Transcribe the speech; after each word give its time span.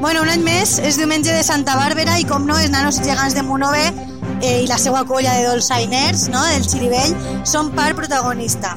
Bueno, 0.00 0.22
un 0.24 0.30
any 0.32 0.40
més 0.40 0.78
és 0.80 0.96
diumenge 0.96 1.28
de 1.28 1.42
Santa 1.44 1.74
Bàrbara 1.76 2.14
i 2.16 2.24
com 2.24 2.46
no, 2.48 2.54
els 2.56 2.70
nanos 2.72 2.96
i 2.96 3.04
gegants 3.04 3.34
de 3.36 3.42
Monove 3.44 3.82
eh, 4.40 4.62
i 4.62 4.68
la 4.68 4.78
seva 4.80 5.02
colla 5.04 5.34
de 5.36 5.44
dolçainers, 5.44 6.22
no?, 6.32 6.40
del 6.48 6.64
Xirivell, 6.64 7.12
són 7.44 7.68
part 7.76 7.98
protagonista. 7.98 8.72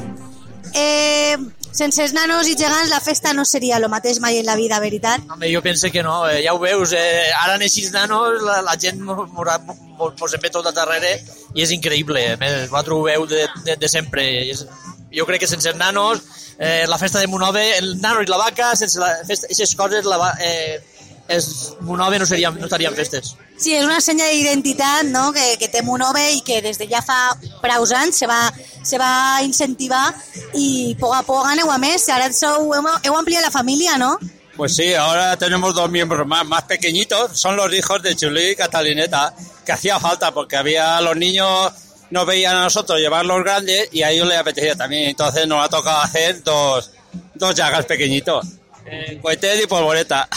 Eh, 0.75 1.39
sense 1.71 2.03
els 2.03 2.11
nanos 2.11 2.51
i 2.51 2.57
gegants 2.59 2.91
la 2.91 2.99
festa 2.99 3.31
no 3.31 3.47
seria 3.47 3.79
el 3.79 3.87
mateix 3.87 4.19
mai 4.19 4.41
en 4.41 4.49
la 4.51 4.57
vida, 4.59 4.81
veritat? 4.83 5.23
Home, 5.31 5.47
jo 5.47 5.63
penso 5.63 5.87
que 5.95 6.03
no, 6.03 6.27
eh, 6.27 6.43
ja 6.43 6.57
ho 6.57 6.59
veus, 6.59 6.91
eh, 6.91 7.31
ara 7.39 7.55
aquests 7.55 7.95
nanos 7.95 8.43
la, 8.43 8.59
la 8.67 8.75
gent 8.75 8.99
mos 8.99 9.23
en 9.23 10.43
ve 10.43 10.51
tot 10.51 10.67
a 10.67 10.75
darrere 10.75 11.15
i 11.55 11.63
és 11.63 11.71
increïble, 11.71 12.33
eh? 12.35 12.37
vosaltres 12.67 12.97
ho 12.99 13.03
veu 13.07 13.29
de, 13.31 13.47
de, 13.63 13.79
de 13.79 13.95
sempre. 13.95 14.27
És, 14.43 14.67
jo 15.13 15.23
crec 15.29 15.45
que 15.45 15.47
sense 15.47 15.71
els 15.71 15.79
nanos, 15.79 16.19
eh, 16.57 16.83
la 16.89 16.97
festa 16.97 17.23
de 17.23 17.31
Monove, 17.31 17.77
el 17.77 18.01
nano 18.01 18.21
i 18.21 18.27
la 18.27 18.43
vaca, 18.43 18.75
sense 18.75 18.99
la 18.99 19.13
festa, 19.23 19.47
aquestes 19.47 19.77
coses, 19.79 20.09
la, 20.09 20.33
eh, 20.41 20.81
és, 21.27 21.75
Monove 21.81 22.19
no, 22.19 22.25
seria, 22.25 22.51
no 22.51 22.65
estaria 22.65 22.89
en 22.89 22.95
festes. 22.95 23.33
Sí, 23.57 23.73
és 23.77 23.85
una 23.85 24.01
senya 24.03 24.27
d'identitat 24.31 25.07
no? 25.07 25.31
que, 25.35 25.55
que 25.61 25.69
té 25.71 25.83
Monove 25.85 26.23
i 26.35 26.41
que 26.45 26.61
des 26.65 26.79
de 26.81 26.87
ja 26.89 27.03
fa 27.05 27.35
prou 27.61 27.85
anys 27.95 28.19
se 28.23 28.27
va, 28.27 28.51
se 28.83 28.99
va 28.99 29.41
incentivar 29.45 30.05
i 30.53 30.95
poc 30.99 31.15
a 31.15 31.23
poc 31.27 31.47
aneu 31.47 31.71
a 31.71 31.77
més. 31.77 32.09
Ara 32.09 32.31
sou, 32.33 32.73
heu, 32.75 32.89
heu 33.03 33.19
ampliat 33.19 33.45
la 33.45 33.53
família, 33.53 33.97
no? 33.97 34.17
Pues 34.55 34.75
sí, 34.75 34.93
ahora 34.93 35.35
tenemos 35.37 35.73
dos 35.73 35.89
miembros 35.89 36.27
más, 36.27 36.45
más 36.45 36.63
pequeñitos, 36.63 37.39
son 37.39 37.55
los 37.55 37.73
hijos 37.73 38.03
de 38.03 38.15
Chulí 38.15 38.51
y 38.51 38.55
Catalineta, 38.55 39.33
que 39.65 39.71
hacía 39.71 39.99
falta 39.99 40.31
porque 40.31 40.57
había 40.57 41.01
los 41.01 41.17
niños 41.17 41.71
nos 42.11 42.27
veían 42.27 42.55
a 42.55 42.63
nosotros 42.65 42.99
llevar 42.99 43.25
los 43.25 43.43
grandes 43.43 43.89
y 43.91 44.03
a 44.03 44.11
ellos 44.11 44.27
les 44.27 44.37
apetecía 44.37 44.75
también. 44.75 45.09
Entonces 45.09 45.47
nos 45.47 45.65
ha 45.65 45.69
tocado 45.69 45.99
hacer 46.01 46.43
dos, 46.43 46.91
dos 47.33 47.55
llagas 47.55 47.85
pequeñitos, 47.85 48.45
eh, 48.85 49.19
y 49.63 49.67
polvoreta. 49.67 50.29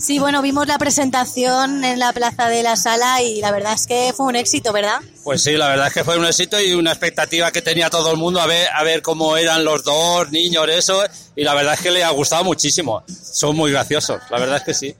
Sí, 0.00 0.18
bueno, 0.18 0.40
vimos 0.40 0.66
la 0.66 0.78
presentación 0.78 1.84
en 1.84 1.98
la 1.98 2.14
plaza 2.14 2.48
de 2.48 2.62
la 2.62 2.76
sala 2.76 3.20
y 3.20 3.40
la 3.42 3.52
verdad 3.52 3.74
es 3.74 3.86
que 3.86 4.14
fue 4.16 4.26
un 4.26 4.34
éxito, 4.34 4.72
¿verdad? 4.72 4.98
Pues 5.22 5.42
sí, 5.42 5.52
la 5.52 5.68
verdad 5.68 5.88
es 5.88 5.92
que 5.92 6.04
fue 6.04 6.16
un 6.18 6.24
éxito 6.24 6.58
y 6.58 6.72
una 6.72 6.92
expectativa 6.92 7.50
que 7.52 7.60
tenía 7.60 7.90
todo 7.90 8.10
el 8.10 8.16
mundo 8.16 8.40
a 8.40 8.46
ver, 8.46 8.66
a 8.74 8.82
ver 8.82 9.02
cómo 9.02 9.36
eran 9.36 9.62
los 9.62 9.84
dos 9.84 10.30
niños, 10.30 10.66
eso, 10.70 11.02
y 11.36 11.44
la 11.44 11.54
verdad 11.54 11.74
es 11.74 11.80
que 11.80 11.90
le 11.90 12.02
ha 12.02 12.10
gustado 12.10 12.44
muchísimo. 12.44 13.02
Son 13.06 13.54
muy 13.54 13.72
graciosos, 13.72 14.22
la 14.30 14.38
verdad 14.38 14.56
es 14.56 14.62
que 14.62 14.74
sí. 14.74 14.94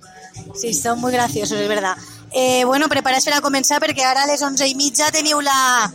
Sí, 0.55 0.75
son 0.75 1.01
muy 1.01 1.13
graciosos, 1.13 1.59
es 1.59 1.69
verdad. 1.69 1.97
Eh, 2.33 2.65
bueno, 2.65 2.87
preparats 2.87 3.25
per 3.27 3.35
a 3.35 3.41
començar 3.43 3.81
perquè 3.83 4.05
ara 4.07 4.23
a 4.23 4.29
les 4.29 4.43
11 4.47 4.69
i 4.71 4.77
mitja 4.79 5.09
teniu 5.11 5.41
la... 5.43 5.91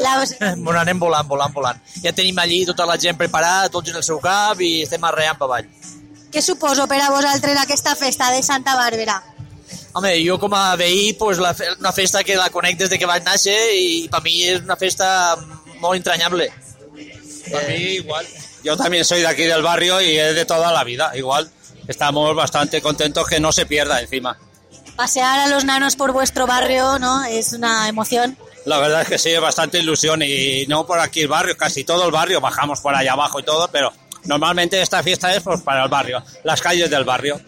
la... 0.00 0.14
Bon, 0.56 0.78
anem 0.80 0.98
volant, 1.04 1.28
volant, 1.28 1.52
volant. 1.52 1.82
Ja 2.00 2.14
tenim 2.16 2.38
allí 2.40 2.62
tota 2.64 2.86
la 2.88 2.96
gent 2.96 3.18
preparada, 3.20 3.68
tots 3.68 3.92
en 3.92 4.00
el 4.00 4.06
seu 4.06 4.22
cap 4.22 4.62
i 4.64 4.78
estem 4.86 5.04
arreant 5.04 5.36
per 5.36 5.50
avall. 5.50 5.68
Què 6.34 6.42
suposo 6.42 6.88
per 6.90 6.98
a 6.98 7.12
vosaltres 7.14 7.60
aquesta 7.60 7.94
festa 7.94 8.32
de 8.34 8.42
Santa 8.42 8.74
Bàrbara? 8.74 9.20
Home, 9.94 10.16
jo 10.26 10.34
com 10.42 10.54
a 10.58 10.74
veí, 10.74 11.12
pues, 11.14 11.38
la, 11.38 11.54
una 11.78 11.92
festa 11.94 12.24
que 12.26 12.34
la 12.34 12.50
conec 12.50 12.80
des 12.80 12.90
de 12.90 12.98
que 12.98 13.06
vaig 13.06 13.22
néixer 13.22 13.54
i 13.78 14.08
per 14.10 14.20
mi 14.24 14.40
és 14.42 14.64
una 14.64 14.74
festa 14.74 15.06
molt 15.78 15.94
entrañable. 15.94 16.50
Para 17.52 17.68
mí 17.68 18.00
igual. 18.00 18.26
Yo 18.64 18.76
también 18.76 19.04
soy 19.04 19.20
de 19.20 19.28
aquí 19.28 19.44
del 19.44 19.62
barrio 19.62 20.00
y 20.00 20.16
es 20.18 20.34
de 20.34 20.44
toda 20.44 20.72
la 20.72 20.82
vida, 20.82 21.12
igual. 21.14 21.48
Estamos 21.86 22.34
bastante 22.34 22.82
contentos 22.82 23.28
que 23.28 23.38
no 23.38 23.52
se 23.52 23.66
pierda 23.66 24.00
encima. 24.00 24.36
pasear 24.94 25.40
a 25.40 25.48
los 25.48 25.64
nanos 25.64 25.96
por 25.96 26.12
vuestro 26.12 26.46
barrio, 26.46 26.98
¿no? 26.98 27.24
Es 27.24 27.52
una 27.52 27.88
emoción. 27.88 28.36
La 28.64 28.78
verdad 28.78 29.02
es 29.02 29.08
que 29.08 29.18
sí, 29.18 29.30
es 29.30 29.40
bastante 29.40 29.78
ilusión 29.78 30.22
y 30.22 30.66
no 30.66 30.86
por 30.86 30.98
aquí 30.98 31.22
el 31.22 31.28
barrio, 31.28 31.56
casi 31.56 31.84
todo 31.84 32.06
el 32.06 32.12
barrio, 32.12 32.40
bajamos 32.40 32.80
por 32.80 32.94
allá 32.94 33.12
abajo 33.12 33.40
y 33.40 33.42
todo, 33.42 33.68
pero 33.68 33.92
normalmente 34.24 34.80
esta 34.80 35.02
fiesta 35.02 35.34
es 35.34 35.42
pues, 35.42 35.60
para 35.62 35.84
el 35.84 35.88
barrio, 35.88 36.22
las 36.42 36.60
calles 36.60 36.90
del 36.90 37.04
barrio. 37.04 37.40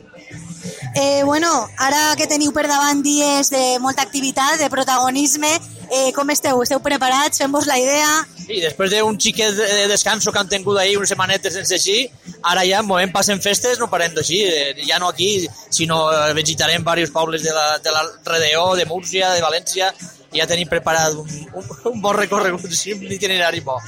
Eh, 0.94 1.22
bueno, 1.24 1.68
ara 1.76 2.14
que 2.16 2.24
teniu 2.24 2.54
per 2.56 2.64
davant 2.70 3.02
dies 3.04 3.50
de 3.52 3.76
molta 3.84 4.00
activitat, 4.00 4.56
de 4.56 4.70
protagonisme, 4.72 5.50
eh, 5.90 6.12
com 6.16 6.30
esteu? 6.30 6.62
Esteu 6.62 6.80
preparats? 6.82 7.38
Fem-vos 7.38 7.66
la 7.66 7.78
idea? 7.78 8.08
Sí, 8.38 8.60
després 8.62 8.92
d'un 8.92 9.18
xiquet 9.20 9.54
de 9.58 9.86
descanso 9.90 10.32
que 10.32 10.38
han 10.42 10.50
tingut 10.50 10.78
ahir 10.78 10.96
unes 10.98 11.10
setmanetes 11.12 11.54
sense 11.58 11.74
així, 11.78 12.04
ara 12.42 12.64
ja 12.66 12.82
en 12.82 12.88
moment 12.88 13.12
passen 13.14 13.42
festes, 13.42 13.80
no 13.82 13.90
parem 13.90 14.14
d'així, 14.14 14.42
eh, 14.46 14.74
ja 14.86 15.00
no 15.02 15.10
aquí, 15.12 15.46
sinó 15.70 16.06
eh, 16.12 16.34
visitarem 16.34 16.84
diversos 16.84 17.14
pobles 17.14 17.42
de 17.42 17.54
la, 17.54 17.78
de 17.78 17.92
la 17.92 18.04
Redeó, 18.24 18.74
de 18.76 18.86
Múrcia, 18.86 19.32
de 19.34 19.42
València, 19.42 19.92
i 20.32 20.40
ja 20.40 20.46
tenim 20.46 20.68
preparat 20.68 21.14
un, 21.16 21.28
un, 21.54 21.70
un 21.92 22.02
bon 22.02 22.16
recorregut, 22.16 22.70
sí, 22.72 22.92
un 22.92 23.10
itinerari 23.12 23.62
bo. 23.64 23.78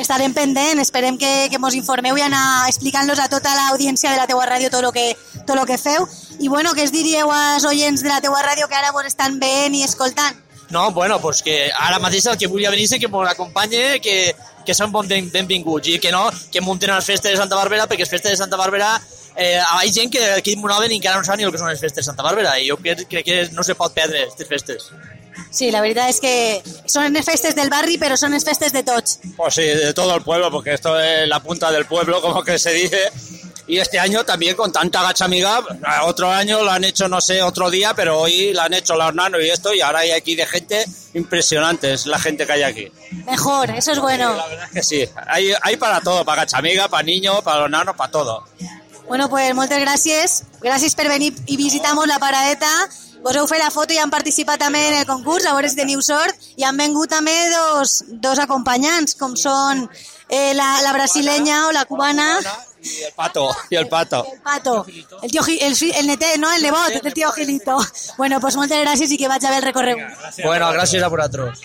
Estarem 0.00 0.32
pendent, 0.32 0.80
esperem 0.80 1.18
que, 1.20 1.48
que 1.52 1.60
mos 1.60 1.74
informeu 1.76 2.16
i 2.16 2.24
anar 2.24 2.68
explicant-los 2.70 3.20
a 3.20 3.28
tota 3.28 3.52
l'audiència 3.58 4.12
de 4.12 4.20
la 4.20 4.28
teua 4.30 4.46
ràdio 4.48 4.70
tot 4.72 4.86
el 4.88 4.92
que, 4.94 5.10
tot 5.46 5.56
lo 5.58 5.66
que 5.68 5.76
feu. 5.78 6.06
I 6.40 6.48
bueno, 6.48 6.72
què 6.72 6.86
es 6.86 6.94
diríeu 6.94 7.30
als 7.30 7.66
oients 7.68 8.02
de 8.02 8.08
la 8.08 8.22
teua 8.24 8.40
ràdio 8.42 8.68
que 8.70 8.78
ara 8.78 8.94
vos 8.96 9.06
estan 9.06 9.38
veient 9.42 9.76
i 9.76 9.84
escoltant? 9.84 10.40
No, 10.72 10.90
bueno, 10.90 11.20
pues 11.20 11.42
que 11.42 11.70
ara 11.70 11.98
mateix 12.00 12.24
el 12.32 12.38
que 12.40 12.48
volia 12.48 12.70
venir 12.72 12.86
és 12.88 12.96
que 12.96 13.08
ens 13.10 13.30
acompanye, 13.30 14.00
que, 14.00 14.32
que 14.64 14.74
són 14.74 14.88
bon 14.90 15.04
benvinguts 15.06 15.90
i 15.92 15.98
que 16.00 16.10
no, 16.10 16.30
que 16.50 16.62
munten 16.64 16.94
les 16.94 17.04
festes 17.04 17.34
de 17.34 17.36
Santa 17.36 17.58
Bàrbara, 17.58 17.84
perquè 17.90 18.06
les 18.06 18.12
festes 18.14 18.32
de 18.32 18.40
Santa 18.40 18.56
Bàrbara 18.56 18.94
eh, 19.36 19.58
hi 19.60 19.90
ha 19.90 19.92
gent 19.92 20.12
que 20.14 20.22
aquí 20.38 20.54
en 20.56 20.62
Monòven 20.64 20.94
encara 20.96 21.20
no 21.20 21.28
sap 21.28 21.36
ni 21.36 21.44
el 21.44 21.52
que 21.52 21.60
són 21.60 21.68
les 21.68 21.80
festes 21.80 22.00
de 22.00 22.08
Santa 22.08 22.24
Bàrbara 22.24 22.56
i 22.56 22.70
jo 22.70 22.78
crec, 22.80 23.04
crec 23.10 23.28
que 23.28 23.36
no 23.52 23.66
se 23.68 23.76
pot 23.76 23.92
perdre 23.92 24.24
aquestes 24.24 24.48
festes. 24.48 24.88
Sí, 25.50 25.70
la 25.70 25.82
verdad 25.82 26.08
es 26.08 26.20
que 26.20 26.62
son 26.86 27.14
festes 27.22 27.54
del 27.54 27.68
barri, 27.68 27.98
pero 27.98 28.16
son 28.16 28.32
festes 28.40 28.72
de 28.72 28.82
tots. 28.82 29.18
Pues 29.36 29.54
sí, 29.54 29.62
de 29.62 29.92
todo 29.92 30.16
el 30.16 30.22
pueblo, 30.22 30.50
porque 30.50 30.72
esto 30.72 30.98
es 30.98 31.28
la 31.28 31.40
punta 31.40 31.70
del 31.70 31.84
pueblo, 31.84 32.22
como 32.22 32.42
que 32.42 32.58
se 32.58 32.72
dice. 32.72 33.12
Y 33.72 33.78
este 33.78 33.98
año 33.98 34.22
también 34.22 34.54
con 34.54 34.70
tanta 34.70 35.00
gacha 35.00 35.24
amiga, 35.24 35.62
otro 36.02 36.30
año 36.30 36.62
lo 36.62 36.70
han 36.70 36.84
hecho, 36.84 37.08
no 37.08 37.22
sé, 37.22 37.40
otro 37.40 37.70
día, 37.70 37.94
pero 37.94 38.20
hoy 38.20 38.52
lo 38.52 38.60
han 38.60 38.74
hecho 38.74 38.96
la 38.96 39.10
nanos 39.12 39.40
y 39.42 39.48
esto, 39.48 39.72
y 39.72 39.80
ahora 39.80 40.00
hay 40.00 40.10
aquí 40.10 40.34
de 40.34 40.44
gente 40.44 40.84
impresionante, 41.14 41.94
es 41.94 42.04
la 42.04 42.18
gente 42.18 42.44
que 42.44 42.52
hay 42.52 42.64
aquí. 42.64 42.92
Mejor, 43.24 43.70
eso 43.70 43.92
es 43.92 43.98
bueno. 43.98 44.36
la 44.36 44.46
verdad 44.46 44.66
es 44.66 44.72
que 44.72 44.82
sí, 44.82 45.08
hay, 45.26 45.54
hay 45.62 45.78
para 45.78 46.02
todo, 46.02 46.22
para 46.22 46.42
gacha 46.42 46.58
amiga, 46.58 46.88
para 46.88 47.02
niños, 47.02 47.40
para 47.42 47.60
los 47.60 47.70
nanos, 47.70 47.96
para 47.96 48.10
todo. 48.10 48.44
Bueno, 49.08 49.30
pues 49.30 49.54
muchas 49.54 49.80
gracias. 49.80 50.44
Gracias 50.60 50.94
por 50.94 51.08
venir 51.08 51.32
y 51.46 51.56
visitamos 51.56 52.06
la 52.06 52.18
paradeta. 52.18 52.68
Vos 53.22 53.36
fet 53.46 53.60
la 53.62 53.70
foto 53.70 53.94
i 53.94 54.00
han 54.02 54.10
participat 54.10 54.58
també 54.58 54.80
en 54.88 54.96
el 54.98 55.06
concurs, 55.06 55.44
a 55.46 55.52
veure 55.54 55.68
si 55.70 55.78
teniu 55.78 56.00
sort, 56.02 56.34
i 56.58 56.64
han 56.66 56.76
vengut 56.76 57.12
també 57.12 57.34
dos, 57.52 58.02
dos 58.08 58.40
acompanyants, 58.42 59.14
com 59.14 59.36
són 59.38 59.84
eh, 60.28 60.50
la, 60.58 60.82
la 60.82 60.92
brasilenya 60.96 61.68
o 61.68 61.70
la 61.70 61.84
cubana. 61.86 62.26
Y 62.82 63.02
el 63.02 63.12
pato, 63.12 63.48
y 63.70 63.76
el 63.76 63.88
pato. 63.88 64.26
El 64.32 64.40
pato, 64.40 64.86
el 65.22 65.30
tío, 65.30 65.42
el, 65.46 65.76
el 65.94 66.06
neté, 66.06 66.36
no? 66.38 66.52
El 66.52 66.62
nebot, 66.62 66.90
el 67.04 67.14
tío 67.14 67.30
Gilito. 67.32 67.78
Bueno, 68.18 68.40
pues 68.40 68.56
moltes 68.56 68.82
gràcies 68.82 69.12
i 69.14 69.18
que 69.18 69.30
vaig 69.30 69.44
a 69.46 69.50
ver 69.54 69.62
el 69.62 69.68
recorregut. 69.70 70.42
Bueno, 70.44 70.72
gràcies 70.74 71.02
a 71.02 71.08
vosaltres. 71.08 71.62